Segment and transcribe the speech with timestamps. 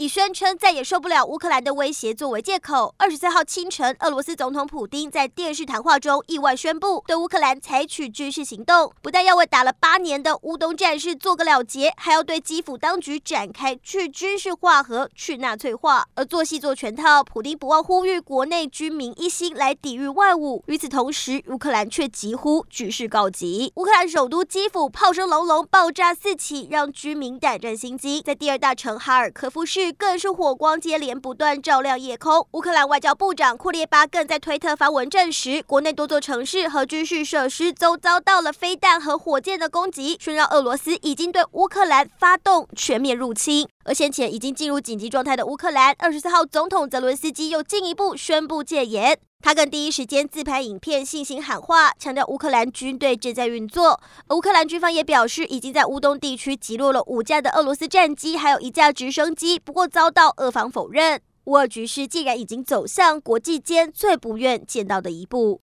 [0.00, 16.06] 以宣称再也受不了乌克兰的威胁作为借口，二十四号清晨，俄罗斯总统普丁在电视谈话中意外宣布对乌克兰采取军事行动，不但要为打了八年的乌东战事做个了结，还要对基辅当局展开去军事化和去纳粹化。
[16.14, 20.62] 而做戏做全套，普丁不忘呼吁国内军民一心来抵御外侮。
[20.64, 23.70] 与此同时，乌克兰却急呼局势告急。
[23.76, 28.22] 乌克兰首都基辅炮声隆隆，爆炸四起，让居民胆战心惊。
[28.22, 29.89] 在第二大城哈尔科夫市。
[29.92, 32.46] 更是火光接连不断照亮夜空。
[32.52, 43.68] 乌克兰外交部长库列巴更在推特发文证实，国内多座城市和军事设施都遭到了飞弹和火箭的攻击，宣告俄罗斯已经对乌克兰发动全面入侵。
[43.90, 49.18] 而先前已经进入紧急状态的乌克兰，二十四号总统泽伦斯基又进一步宣布戒严。
[49.42, 54.00] 他更第一时间自拍影片，信心喊话，强调乌克兰军队正在运作。
[54.28, 61.20] 乌克兰军方也表示，已经在乌东地区击落了五架的俄罗斯战机，还有一架直升机，不过遭到俄方否认。
[61.46, 65.58] 乌尔局势竟然已经走向国际间最不愿见到的一步。